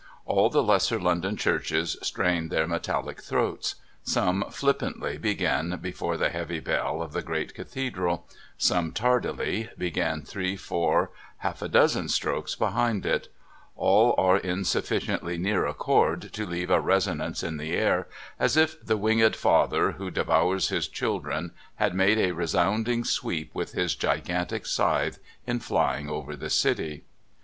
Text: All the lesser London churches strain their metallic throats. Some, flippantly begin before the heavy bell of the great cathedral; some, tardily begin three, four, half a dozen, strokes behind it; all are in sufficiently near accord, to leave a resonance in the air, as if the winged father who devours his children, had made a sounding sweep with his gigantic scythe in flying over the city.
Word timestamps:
All 0.25 0.49
the 0.49 0.63
lesser 0.63 0.99
London 0.99 1.37
churches 1.37 1.95
strain 2.01 2.49
their 2.49 2.65
metallic 2.65 3.21
throats. 3.21 3.75
Some, 4.01 4.43
flippantly 4.49 5.19
begin 5.19 5.77
before 5.79 6.17
the 6.17 6.29
heavy 6.31 6.59
bell 6.59 7.03
of 7.03 7.13
the 7.13 7.21
great 7.21 7.53
cathedral; 7.53 8.27
some, 8.57 8.93
tardily 8.93 9.69
begin 9.77 10.23
three, 10.23 10.55
four, 10.55 11.11
half 11.37 11.61
a 11.61 11.67
dozen, 11.67 12.09
strokes 12.09 12.55
behind 12.55 13.05
it; 13.05 13.27
all 13.75 14.15
are 14.17 14.37
in 14.37 14.63
sufficiently 14.65 15.37
near 15.37 15.67
accord, 15.67 16.33
to 16.33 16.47
leave 16.47 16.71
a 16.71 16.81
resonance 16.81 17.43
in 17.43 17.57
the 17.57 17.73
air, 17.75 18.07
as 18.39 18.57
if 18.57 18.83
the 18.83 18.97
winged 18.97 19.35
father 19.35 19.91
who 19.91 20.09
devours 20.09 20.69
his 20.69 20.87
children, 20.87 21.51
had 21.75 21.93
made 21.93 22.17
a 22.17 22.47
sounding 22.47 23.03
sweep 23.03 23.53
with 23.53 23.73
his 23.73 23.93
gigantic 23.93 24.65
scythe 24.65 25.19
in 25.45 25.59
flying 25.59 26.09
over 26.09 26.35
the 26.35 26.49
city. 26.49 27.03